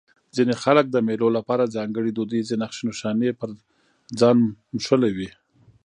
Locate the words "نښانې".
2.89-3.29